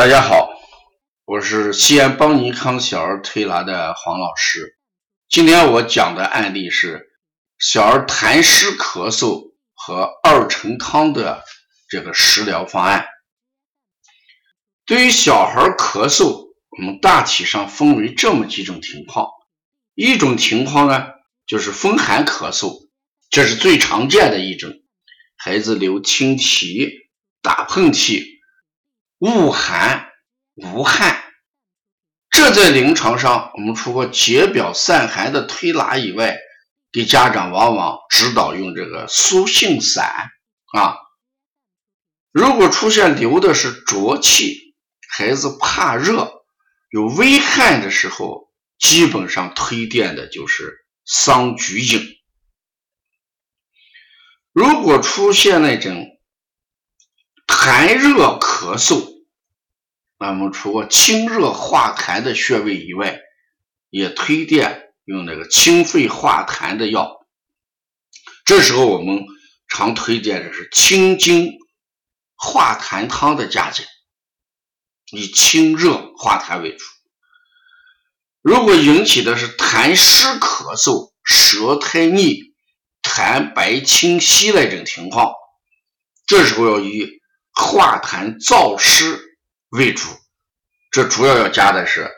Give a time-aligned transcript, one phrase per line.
[0.00, 0.48] 大家好，
[1.26, 4.78] 我是西安邦尼康小儿推拿的黄老师。
[5.28, 7.10] 今天我讲的案例是
[7.58, 11.44] 小儿痰湿咳嗽和二陈汤的
[11.90, 13.08] 这个食疗方案。
[14.86, 19.28] 对于小孩咳嗽，我们大体上分为这么几种情况。
[19.94, 21.08] 一种情况呢，
[21.46, 22.88] 就是风寒咳嗽，
[23.28, 24.72] 这是最常见的一种，
[25.36, 26.88] 孩子流清涕、
[27.42, 28.39] 打喷嚏。
[29.20, 30.08] 恶寒
[30.54, 31.22] 无汗，
[32.30, 36.38] 这在临床上，我们除了解表散寒的推拿以外，
[36.90, 40.30] 给家长往往指导用这个苏杏散
[40.72, 40.96] 啊。
[42.32, 44.74] 如果出现流的是浊气，
[45.08, 46.42] 孩子怕热，
[46.90, 52.16] 有微汗的时候，基本上推荐的就是桑菊饮。
[54.52, 56.06] 如果出现那种
[57.46, 59.09] 痰热咳嗽，
[60.22, 63.18] 那么除了清热化痰的穴位以外，
[63.88, 67.26] 也推荐用那个清肺化痰的药。
[68.44, 69.24] 这时候我们
[69.66, 71.52] 常推荐的是清经
[72.36, 73.86] 化痰汤的加减，
[75.10, 76.84] 以清热化痰为主。
[78.42, 82.40] 如果引起的是痰湿咳嗽、舌苔腻、
[83.02, 85.32] 痰白清稀那种情况，
[86.26, 87.08] 这时候要以
[87.54, 89.28] 化痰燥湿。
[89.70, 90.08] 为主，
[90.90, 92.10] 这主要要加的是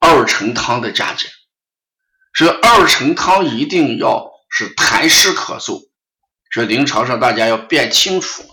[0.00, 1.30] 二陈汤的加减。
[2.32, 5.88] 这二陈汤一定要是痰湿咳嗽，
[6.50, 8.44] 这临床上大家要辨清楚，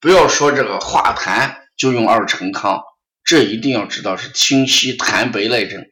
[0.00, 2.82] 不要说这个化痰就用二陈汤，
[3.24, 5.84] 这一定要知道是清晰痰白那种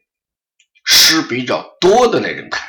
[0.85, 2.61] 湿比较多的那种痰。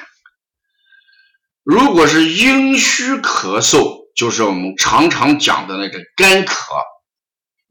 [1.63, 6.55] 如果是阴虚咳嗽，就是我们常常讲的那种干咳。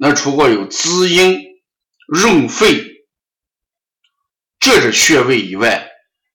[0.05, 1.39] 那除过有滋阴
[2.09, 3.05] 润肺
[4.59, 5.89] 这是穴位以外，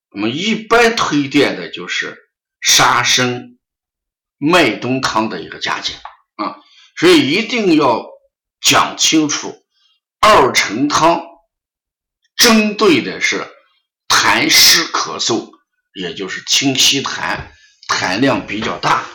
[0.09, 2.17] 我们一般推荐的就是
[2.59, 3.59] 沙参
[4.39, 5.95] 麦冬汤的一个加减
[6.37, 6.57] 啊，
[6.97, 8.07] 所以一定要
[8.59, 9.63] 讲清楚，
[10.19, 11.21] 二陈汤
[12.35, 13.45] 针对的是
[14.07, 15.51] 痰湿咳嗽，
[15.93, 17.51] 也就是清稀痰，
[17.87, 19.05] 痰量比较大，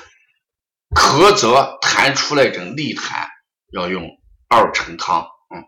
[0.94, 3.26] 咳则痰出来种利痰，
[3.72, 4.16] 要用。
[4.48, 5.22] 二陈汤，
[5.54, 5.64] 嗯，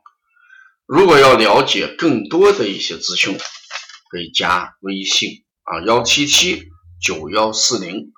[0.86, 3.38] 如果要了解更多的一些资讯，
[4.10, 6.68] 可以加微信啊，幺七七
[7.00, 8.12] 九幺四零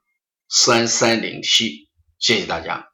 [0.48, 2.88] 三三零七，谢谢大家。